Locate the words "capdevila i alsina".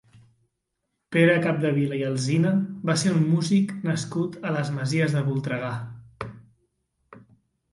1.43-2.53